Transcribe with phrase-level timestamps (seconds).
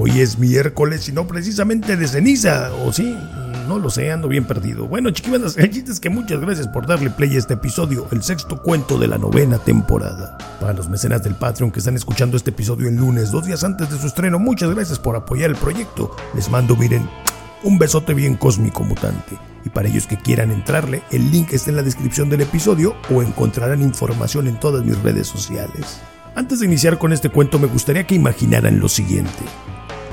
[0.00, 3.14] hoy es miércoles y no precisamente de ceniza, ¿o sí?
[3.68, 4.88] No lo sé, ando bien perdido.
[4.88, 8.98] Bueno, chiquibandas, el que muchas gracias por darle play a este episodio, el sexto cuento
[8.98, 10.38] de la novena temporada.
[10.58, 13.90] Para los mecenas del Patreon que están escuchando este episodio el lunes, dos días antes
[13.90, 16.16] de su estreno, muchas gracias por apoyar el proyecto.
[16.34, 17.06] Les mando, miren,
[17.62, 19.38] un besote bien cósmico mutante.
[19.66, 23.22] Y para ellos que quieran entrarle, el link está en la descripción del episodio o
[23.22, 26.00] encontrarán información en todas mis redes sociales.
[26.34, 29.44] Antes de iniciar con este cuento me gustaría que imaginaran lo siguiente.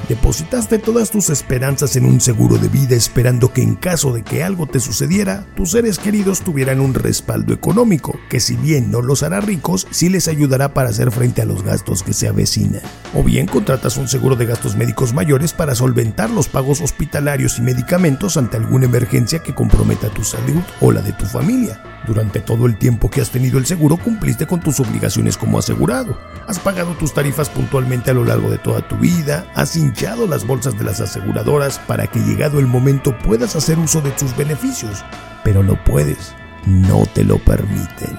[0.10, 4.42] Depositaste todas tus esperanzas en un seguro de vida esperando que en caso de que
[4.42, 9.24] algo te sucediera, tus seres queridos tuvieran un respaldo económico, que si bien no los
[9.24, 12.82] hará ricos, sí les ayudará para hacer frente a los gastos que se avecinan.
[13.14, 17.64] O bien contratas un seguro de gastos médicos mayores para solventar los pagos hospitalarios y
[17.64, 21.82] medicamentos ante alguna emergencia que comprometa tu salud o la de tu familia.
[22.08, 26.18] Durante todo el tiempo que has tenido el seguro cumpliste con tus obligaciones como asegurado.
[26.48, 30.46] Has pagado tus tarifas puntualmente a lo largo de toda tu vida, has hinchado las
[30.46, 35.04] bolsas de las aseguradoras para que llegado el momento puedas hacer uso de sus beneficios.
[35.44, 36.34] Pero no puedes,
[36.66, 38.18] no te lo permiten.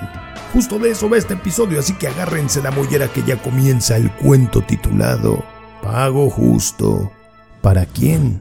[0.52, 4.10] Justo de eso va este episodio, así que agárrense la mollera que ya comienza el
[4.12, 5.44] cuento titulado
[5.82, 7.12] Pago justo.
[7.60, 8.40] ¿Para quién?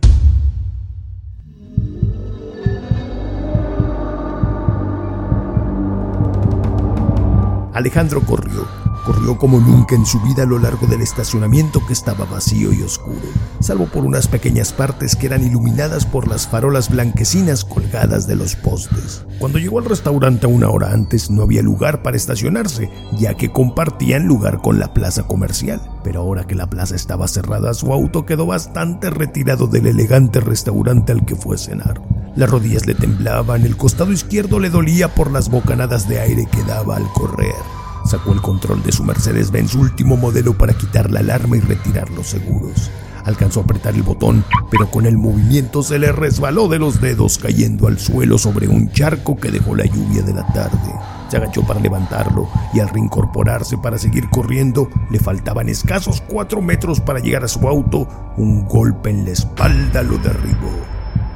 [7.73, 8.86] Alejandro corrió.
[9.07, 12.81] Corrió como nunca en su vida a lo largo del estacionamiento que estaba vacío y
[12.81, 13.21] oscuro,
[13.61, 18.57] salvo por unas pequeñas partes que eran iluminadas por las farolas blanquecinas colgadas de los
[18.57, 19.23] postes.
[19.39, 24.27] Cuando llegó al restaurante una hora antes no había lugar para estacionarse, ya que compartían
[24.27, 25.79] lugar con la plaza comercial.
[26.03, 31.13] Pero ahora que la plaza estaba cerrada, su auto quedó bastante retirado del elegante restaurante
[31.13, 32.01] al que fue a cenar.
[32.35, 36.61] Las rodillas le temblaban, el costado izquierdo le dolía por las bocanadas de aire que
[36.63, 37.76] daba al correr.
[38.07, 42.27] Sacó el control de su Mercedes-Benz último modelo para quitar la alarma y retirar los
[42.27, 42.89] seguros.
[43.25, 47.37] Alcanzó a apretar el botón, pero con el movimiento se le resbaló de los dedos
[47.37, 50.93] cayendo al suelo sobre un charco que dejó la lluvia de la tarde.
[51.27, 57.01] Se agachó para levantarlo y al reincorporarse para seguir corriendo le faltaban escasos cuatro metros
[57.01, 58.07] para llegar a su auto.
[58.37, 60.71] Un golpe en la espalda lo derribó.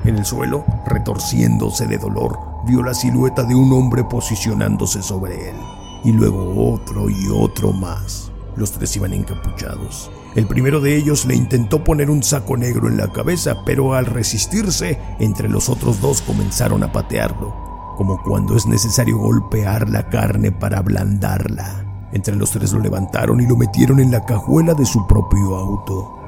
[0.05, 5.55] En el suelo, retorciéndose de dolor, vio la silueta de un hombre posicionándose sobre él.
[6.03, 8.31] Y luego otro y otro más.
[8.55, 10.11] Los tres iban encapuchados.
[10.35, 14.05] El primero de ellos le intentó poner un saco negro en la cabeza, pero al
[14.05, 17.53] resistirse, entre los otros dos comenzaron a patearlo,
[17.97, 22.09] como cuando es necesario golpear la carne para ablandarla.
[22.13, 26.20] Entre los tres lo levantaron y lo metieron en la cajuela de su propio auto.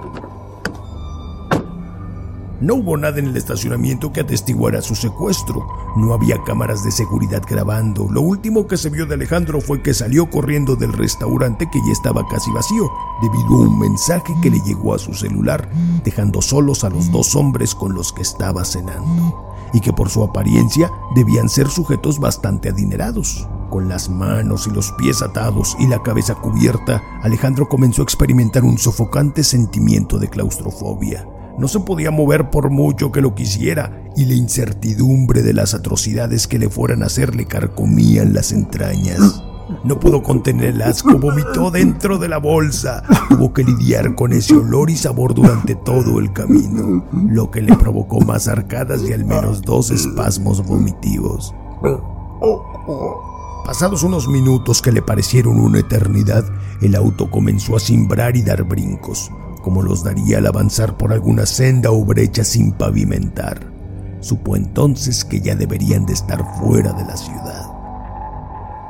[2.64, 5.68] No hubo nada en el estacionamiento que atestiguara su secuestro.
[5.98, 8.08] No había cámaras de seguridad grabando.
[8.10, 11.92] Lo último que se vio de Alejandro fue que salió corriendo del restaurante que ya
[11.92, 12.90] estaba casi vacío,
[13.22, 15.70] debido a un mensaje que le llegó a su celular,
[16.06, 20.24] dejando solos a los dos hombres con los que estaba cenando, y que por su
[20.24, 23.46] apariencia debían ser sujetos bastante adinerados.
[23.70, 28.64] Con las manos y los pies atados y la cabeza cubierta, Alejandro comenzó a experimentar
[28.64, 31.28] un sofocante sentimiento de claustrofobia.
[31.58, 36.48] No se podía mover por mucho que lo quisiera, y la incertidumbre de las atrocidades
[36.48, 39.44] que le fueran a hacer le carcomían las entrañas.
[39.84, 43.04] No pudo contener el asco, vomitó dentro de la bolsa.
[43.30, 47.76] Tuvo que lidiar con ese olor y sabor durante todo el camino, lo que le
[47.78, 51.54] provocó más arcadas y al menos dos espasmos vomitivos.
[53.66, 56.44] Pasados unos minutos que le parecieron una eternidad,
[56.82, 59.32] el auto comenzó a cimbrar y dar brincos
[59.64, 63.72] como los daría al avanzar por alguna senda o brecha sin pavimentar.
[64.20, 67.72] Supo entonces que ya deberían de estar fuera de la ciudad.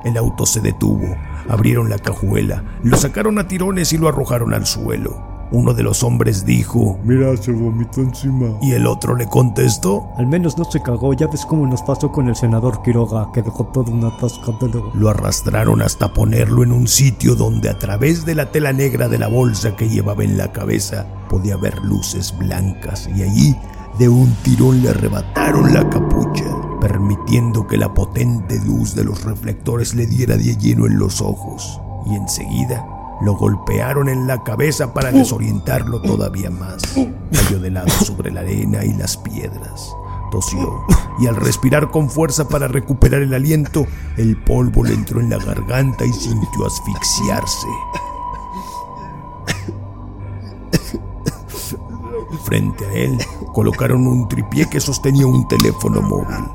[0.03, 1.15] El auto se detuvo,
[1.47, 5.32] abrieron la cajuela, lo sacaron a tirones y lo arrojaron al suelo.
[5.53, 8.57] Uno de los hombres dijo, Mira, se vomitó encima.
[8.59, 12.11] y el otro le contestó, Al menos no se cagó, ya ves cómo nos pasó
[12.11, 14.89] con el senador Quiroga, que dejó todo un atascadero.
[14.95, 19.19] Lo arrastraron hasta ponerlo en un sitio donde a través de la tela negra de
[19.19, 23.55] la bolsa que llevaba en la cabeza podía ver luces blancas y allí
[23.99, 26.45] de un tirón le arrebataron la capucha,
[26.81, 31.79] permitiendo que la potente luz de los reflectores le diera de lleno en los ojos.
[32.07, 32.85] Y enseguida
[33.23, 36.81] lo golpearon en la cabeza para desorientarlo todavía más.
[37.31, 39.95] Cayó de lado sobre la arena y las piedras.
[40.29, 40.85] Tosió
[41.19, 43.85] y al respirar con fuerza para recuperar el aliento,
[44.17, 47.67] el polvo le entró en la garganta y sintió asfixiarse.
[52.43, 53.17] Frente a él
[53.53, 56.45] colocaron un tripié que sostenía un teléfono móvil.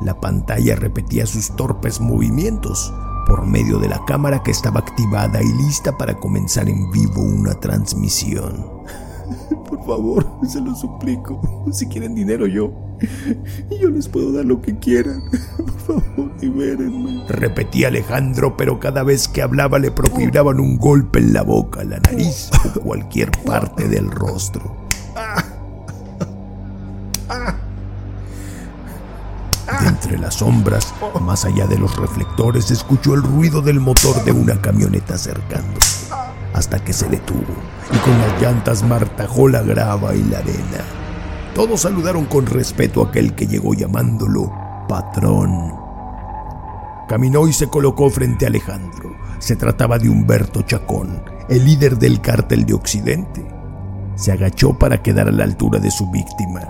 [0.00, 2.94] La pantalla repetía sus torpes movimientos
[3.24, 7.54] por medio de la cámara que estaba activada y lista para comenzar en vivo una
[7.54, 8.66] transmisión.
[9.68, 11.40] Por favor, se lo suplico.
[11.72, 12.72] Si quieren dinero yo,
[13.80, 15.22] yo les puedo dar lo que quieran.
[15.56, 17.24] Por favor, libérenme.
[17.28, 22.00] Repetía Alejandro, pero cada vez que hablaba le propinaban un golpe en la boca, la
[22.00, 24.83] nariz o cualquier parte del rostro.
[30.04, 34.60] Entre las sombras, más allá de los reflectores, escuchó el ruido del motor de una
[34.60, 36.12] camioneta acercándose,
[36.52, 37.54] hasta que se detuvo
[37.92, 40.84] y con las llantas martajó la grava y la arena.
[41.54, 44.52] Todos saludaron con respeto a aquel que llegó llamándolo
[44.88, 45.72] patrón.
[47.08, 49.14] Caminó y se colocó frente a Alejandro.
[49.38, 53.46] Se trataba de Humberto Chacón, el líder del cártel de Occidente.
[54.16, 56.60] Se agachó para quedar a la altura de su víctima.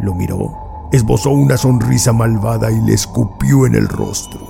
[0.00, 4.40] Lo miró, esbozó una sonrisa malvada y le escupió en el rostro.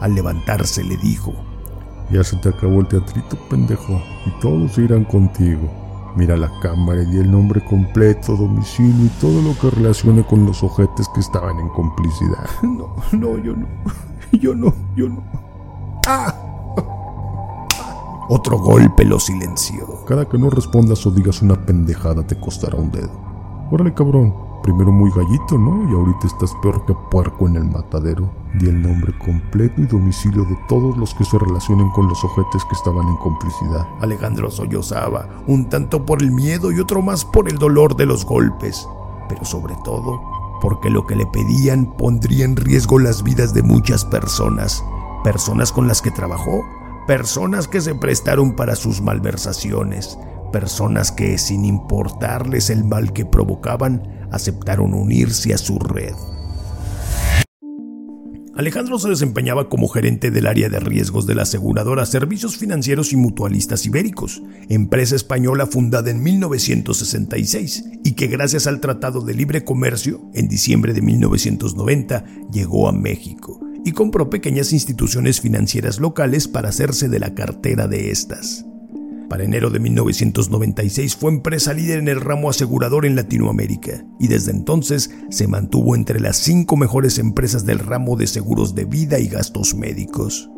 [0.00, 1.32] Al levantarse le dijo,
[2.10, 5.68] Ya se te acabó el teatrito, pendejo, y todos irán contigo.
[6.16, 10.62] Mira la cámara y el nombre completo, domicilio y todo lo que relacione con los
[10.62, 12.48] ojetes que estaban en complicidad.
[12.62, 13.66] No, no, yo no.
[14.32, 15.22] Yo no, yo no.
[16.06, 16.34] ¡Ah!
[18.28, 20.04] Otro golpe lo silenció.
[20.06, 23.10] Cada que no respondas o digas una pendejada te costará un dedo.
[23.72, 24.49] Órale, cabrón.
[24.62, 25.90] Primero muy gallito, ¿no?
[25.90, 28.30] Y ahorita estás peor que puerco en el matadero.
[28.54, 32.64] Di el nombre completo y domicilio de todos los que se relacionen con los ojetes
[32.66, 33.86] que estaban en complicidad.
[34.00, 38.24] Alejandro sollozaba, un tanto por el miedo y otro más por el dolor de los
[38.24, 38.86] golpes,
[39.28, 40.20] pero sobre todo
[40.60, 44.84] porque lo que le pedían pondría en riesgo las vidas de muchas personas,
[45.24, 46.64] personas con las que trabajó,
[47.06, 50.18] personas que se prestaron para sus malversaciones,
[50.52, 56.14] personas que, sin importarles el mal que provocaban, aceptaron unirse a su red.
[58.60, 63.16] Alejandro se desempeñaba como gerente del área de riesgos de la aseguradora Servicios Financieros y
[63.16, 70.20] Mutualistas Ibéricos, empresa española fundada en 1966 y que gracias al Tratado de Libre Comercio,
[70.34, 77.08] en diciembre de 1990, llegó a México y compró pequeñas instituciones financieras locales para hacerse
[77.08, 78.66] de la cartera de estas.
[79.30, 84.50] Para enero de 1996 fue empresa líder en el ramo asegurador en Latinoamérica y desde
[84.50, 89.28] entonces se mantuvo entre las cinco mejores empresas del ramo de seguros de vida y
[89.28, 90.50] gastos médicos.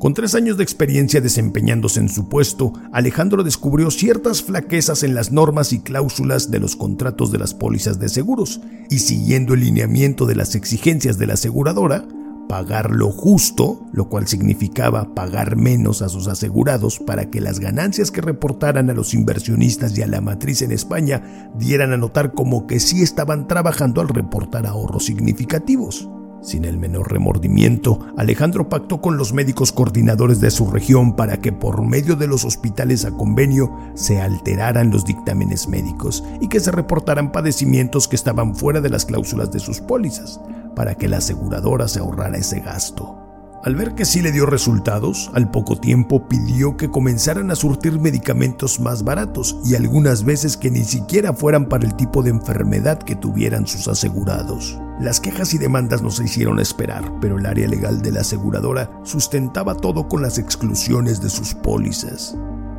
[0.00, 5.30] Con tres años de experiencia desempeñándose en su puesto, Alejandro descubrió ciertas flaquezas en las
[5.30, 10.26] normas y cláusulas de los contratos de las pólizas de seguros y siguiendo el lineamiento
[10.26, 12.04] de las exigencias de la aseguradora,
[12.52, 18.10] pagar lo justo, lo cual significaba pagar menos a sus asegurados para que las ganancias
[18.10, 22.66] que reportaran a los inversionistas y a la matriz en España dieran a notar como
[22.66, 26.10] que sí estaban trabajando al reportar ahorros significativos.
[26.42, 31.52] Sin el menor remordimiento, Alejandro pactó con los médicos coordinadores de su región para que
[31.52, 36.70] por medio de los hospitales a convenio se alteraran los dictámenes médicos y que se
[36.70, 40.38] reportaran padecimientos que estaban fuera de las cláusulas de sus pólizas
[40.74, 43.18] para que la aseguradora se ahorrara ese gasto.
[43.64, 48.00] Al ver que sí le dio resultados, al poco tiempo pidió que comenzaran a surtir
[48.00, 52.98] medicamentos más baratos y algunas veces que ni siquiera fueran para el tipo de enfermedad
[52.98, 54.80] que tuvieran sus asegurados.
[54.98, 58.90] Las quejas y demandas no se hicieron esperar, pero el área legal de la aseguradora
[59.04, 62.36] sustentaba todo con las exclusiones de sus pólizas.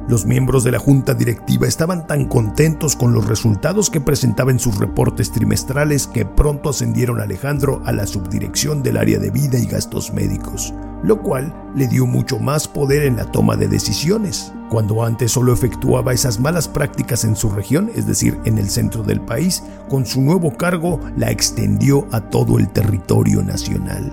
[0.10, 4.60] Los miembros de la junta directiva estaban tan contentos con los resultados que presentaba en
[4.60, 9.58] sus reportes trimestrales que pronto ascendieron a Alejandro a la subdirección del área de vida
[9.58, 14.52] y gastos médicos, lo cual le dio mucho más poder en la toma de decisiones.
[14.70, 19.04] Cuando antes solo efectuaba esas malas prácticas en su región, es decir, en el centro
[19.04, 24.12] del país, con su nuevo cargo la extendió a todo el territorio nacional.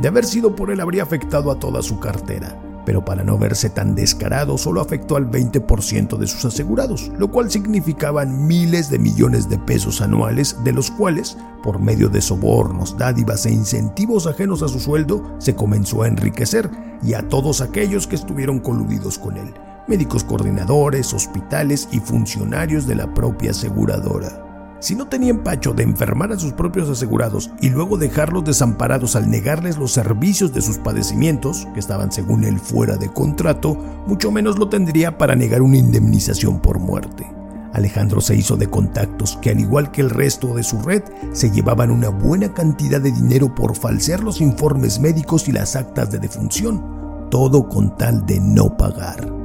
[0.00, 3.70] De haber sido por él habría afectado a toda su cartera pero para no verse
[3.70, 9.48] tan descarado solo afectó al 20% de sus asegurados, lo cual significaban miles de millones
[9.48, 14.68] de pesos anuales, de los cuales, por medio de sobornos, dádivas e incentivos ajenos a
[14.68, 16.70] su sueldo, se comenzó a enriquecer
[17.02, 19.54] y a todos aquellos que estuvieron coludidos con él,
[19.86, 24.53] médicos coordinadores, hospitales y funcionarios de la propia aseguradora.
[24.84, 29.30] Si no tenía empacho de enfermar a sus propios asegurados y luego dejarlos desamparados al
[29.30, 33.72] negarles los servicios de sus padecimientos, que estaban según él fuera de contrato,
[34.06, 37.26] mucho menos lo tendría para negar una indemnización por muerte.
[37.72, 41.50] Alejandro se hizo de contactos que al igual que el resto de su red se
[41.50, 46.18] llevaban una buena cantidad de dinero por falsear los informes médicos y las actas de
[46.18, 49.43] defunción, todo con tal de no pagar.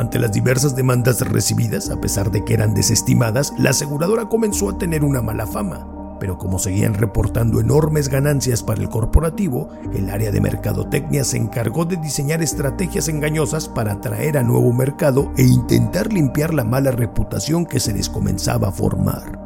[0.00, 4.78] Ante las diversas demandas recibidas, a pesar de que eran desestimadas, la aseguradora comenzó a
[4.78, 5.86] tener una mala fama.
[6.18, 11.86] pero como seguían reportando enormes ganancias para el corporativo, el área de mercadotecnia se encargó
[11.86, 17.64] de diseñar estrategias engañosas para atraer a nuevo mercado e intentar limpiar la mala reputación
[17.64, 19.38] que se les comenzaba a formar.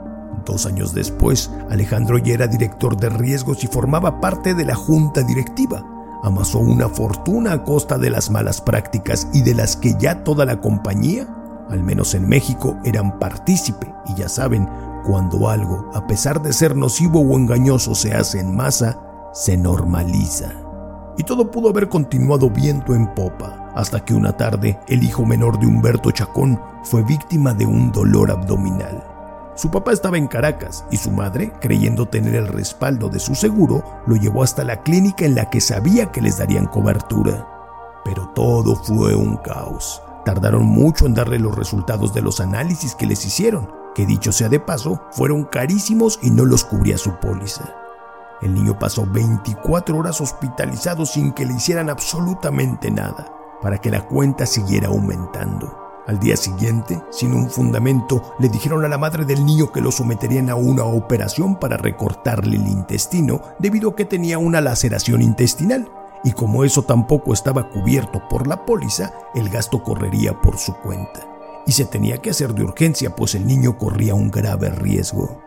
[0.45, 5.23] Dos años después, Alejandro ya era director de riesgos y formaba parte de la junta
[5.23, 5.94] directiva.
[6.25, 10.47] Amasó una fortuna a costa de las malas prácticas y de las que ya toda
[10.47, 11.29] la compañía,
[11.69, 13.93] al menos en México, eran partícipe.
[14.07, 14.67] Y ya saben,
[15.07, 18.99] cuando algo, a pesar de ser nocivo o engañoso, se hace en masa,
[19.35, 20.51] se normaliza.
[21.19, 25.59] Y todo pudo haber continuado viento en popa, hasta que una tarde el hijo menor
[25.59, 29.14] de Humberto Chacón fue víctima de un dolor abdominal.
[29.57, 33.85] Su papá estaba en Caracas y su madre, creyendo tener el respaldo de su seguro,
[34.07, 37.47] lo llevó hasta la clínica en la que sabía que les darían cobertura.
[38.05, 40.03] Pero todo fue un caos.
[40.25, 44.49] Tardaron mucho en darle los resultados de los análisis que les hicieron, que dicho sea
[44.49, 47.77] de paso, fueron carísimos y no los cubría su póliza.
[48.43, 53.33] El niño pasó 24 horas hospitalizado sin que le hicieran absolutamente nada,
[53.63, 55.84] para que la cuenta siguiera aumentando.
[56.07, 59.91] Al día siguiente, sin un fundamento, le dijeron a la madre del niño que lo
[59.91, 65.91] someterían a una operación para recortarle el intestino debido a que tenía una laceración intestinal.
[66.23, 71.21] Y como eso tampoco estaba cubierto por la póliza, el gasto correría por su cuenta.
[71.67, 75.41] Y se tenía que hacer de urgencia, pues el niño corría un grave riesgo.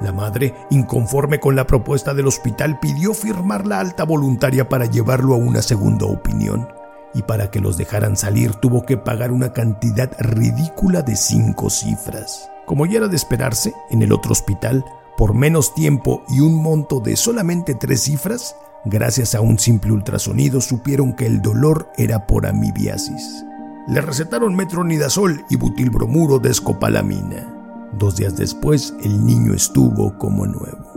[0.00, 5.34] La madre, inconforme con la propuesta del hospital, pidió firmar la alta voluntaria para llevarlo
[5.34, 6.68] a una segunda opinión
[7.14, 12.50] y para que los dejaran salir tuvo que pagar una cantidad ridícula de cinco cifras.
[12.66, 14.84] Como ya era de esperarse, en el otro hospital,
[15.16, 20.60] por menos tiempo y un monto de solamente tres cifras, gracias a un simple ultrasonido
[20.60, 23.44] supieron que el dolor era por amibiasis.
[23.88, 27.52] Le recetaron metronidazol y butilbromuro de escopalamina.
[27.98, 30.91] Dos días después, el niño estuvo como nuevo.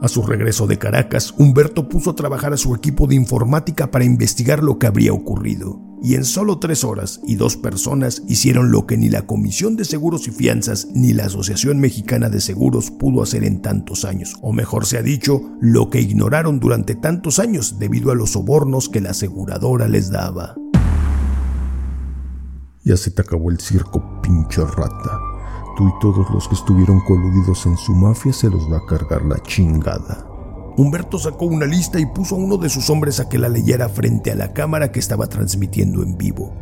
[0.00, 4.06] A su regreso de Caracas, Humberto puso a trabajar a su equipo de informática para
[4.06, 5.78] investigar lo que habría ocurrido.
[6.02, 9.84] Y en solo tres horas y dos personas hicieron lo que ni la Comisión de
[9.84, 14.36] Seguros y Fianzas ni la Asociación Mexicana de Seguros pudo hacer en tantos años.
[14.40, 18.88] O mejor se ha dicho, lo que ignoraron durante tantos años debido a los sobornos
[18.88, 20.56] que la aseguradora les daba.
[22.84, 25.29] Ya se te acabó el circo, pinche rata
[25.78, 29.42] y todos los que estuvieron coludidos en su mafia se los va a cargar la
[29.42, 30.26] chingada.
[30.76, 33.88] Humberto sacó una lista y puso a uno de sus hombres a que la leyera
[33.88, 36.54] frente a la cámara que estaba transmitiendo en vivo.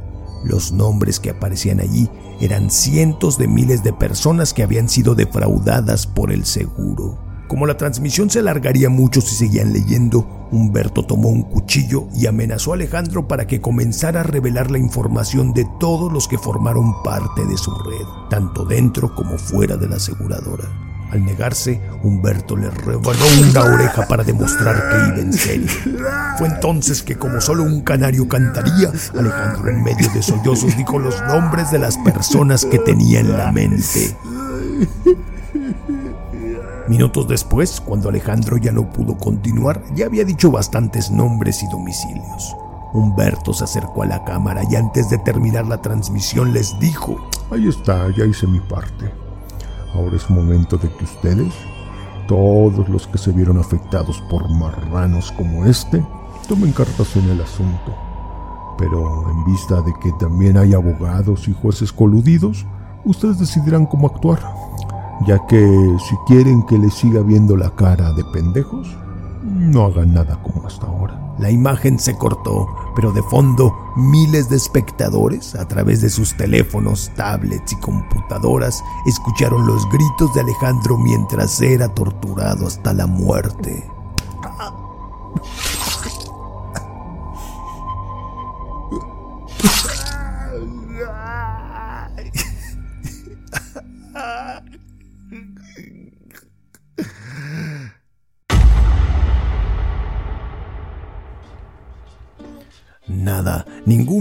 [0.44, 2.08] Los nombres que aparecían allí
[2.40, 7.27] eran cientos de miles de personas que habían sido defraudadas por el seguro.
[7.48, 12.72] Como la transmisión se alargaría mucho si seguían leyendo, Humberto tomó un cuchillo y amenazó
[12.72, 17.46] a Alejandro para que comenzara a revelar la información de todos los que formaron parte
[17.46, 20.64] de su red, tanto dentro como fuera de la aseguradora.
[21.10, 25.68] Al negarse, Humberto le rebanó una oreja para demostrar que iba en serio.
[26.36, 31.18] Fue entonces que, como solo un canario cantaría, Alejandro en medio de sollozos dijo los
[31.22, 34.14] nombres de las personas que tenía en la mente.
[36.88, 42.56] Minutos después, cuando Alejandro ya no pudo continuar, ya había dicho bastantes nombres y domicilios.
[42.94, 47.68] Humberto se acercó a la cámara y antes de terminar la transmisión les dijo, Ahí
[47.68, 49.12] está, ya hice mi parte.
[49.94, 51.52] Ahora es momento de que ustedes,
[52.26, 56.02] todos los que se vieron afectados por marranos como este,
[56.48, 57.94] tomen cartas en el asunto.
[58.78, 62.64] Pero en vista de que también hay abogados y jueces coludidos,
[63.04, 64.40] ustedes decidirán cómo actuar
[65.26, 68.88] ya que si quieren que les siga viendo la cara de pendejos,
[69.42, 71.18] no hagan nada como hasta ahora.
[71.38, 77.12] La imagen se cortó, pero de fondo miles de espectadores, a través de sus teléfonos,
[77.14, 83.88] tablets y computadoras, escucharon los gritos de Alejandro mientras era torturado hasta la muerte.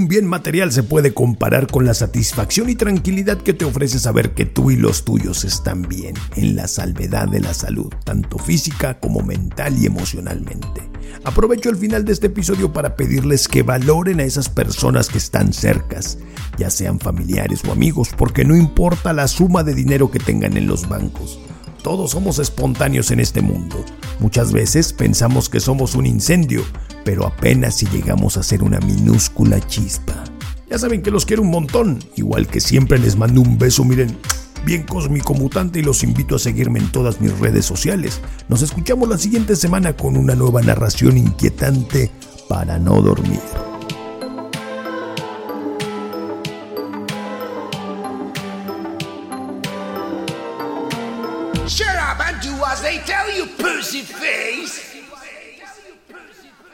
[0.08, 4.46] Bien material se puede comparar con la satisfacción y tranquilidad que te ofrece saber que
[4.46, 9.22] tú y los tuyos están bien, en la salvedad de la salud, tanto física como
[9.22, 10.90] mental y emocionalmente.
[11.24, 15.54] Aprovecho el final de este episodio para pedirles que valoren a esas personas que están
[15.54, 16.18] cercas,
[16.58, 20.68] ya sean familiares o amigos, porque no importa la suma de dinero que tengan en
[20.68, 21.40] los bancos.
[21.88, 23.78] Todos somos espontáneos en este mundo.
[24.20, 26.66] Muchas veces pensamos que somos un incendio,
[27.06, 30.22] pero apenas si llegamos a ser una minúscula chispa.
[30.70, 34.18] Ya saben que los quiero un montón, igual que siempre les mando un beso, miren,
[34.66, 38.20] bien cósmico mutante y los invito a seguirme en todas mis redes sociales.
[38.50, 42.12] Nos escuchamos la siguiente semana con una nueva narración inquietante
[42.50, 43.40] para no dormir.